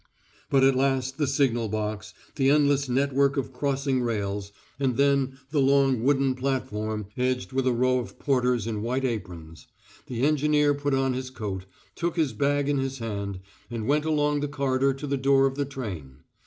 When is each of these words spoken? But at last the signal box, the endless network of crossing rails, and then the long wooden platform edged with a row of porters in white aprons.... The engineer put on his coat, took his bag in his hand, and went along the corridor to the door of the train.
But 0.49 0.63
at 0.63 0.75
last 0.75 1.19
the 1.19 1.27
signal 1.27 1.69
box, 1.69 2.15
the 2.35 2.49
endless 2.49 2.89
network 2.89 3.37
of 3.37 3.53
crossing 3.53 4.01
rails, 4.01 4.51
and 4.79 4.97
then 4.97 5.37
the 5.51 5.61
long 5.61 6.01
wooden 6.01 6.33
platform 6.33 7.05
edged 7.17 7.53
with 7.53 7.67
a 7.67 7.71
row 7.71 7.99
of 7.99 8.17
porters 8.17 8.65
in 8.65 8.81
white 8.81 9.05
aprons.... 9.05 9.67
The 10.07 10.25
engineer 10.25 10.73
put 10.73 10.95
on 10.95 11.13
his 11.13 11.29
coat, 11.29 11.65
took 11.93 12.15
his 12.15 12.33
bag 12.33 12.67
in 12.67 12.79
his 12.79 12.97
hand, 12.97 13.41
and 13.69 13.85
went 13.87 14.05
along 14.05 14.39
the 14.39 14.47
corridor 14.47 14.91
to 14.95 15.05
the 15.05 15.17
door 15.17 15.45
of 15.45 15.53
the 15.53 15.65
train. 15.65 16.21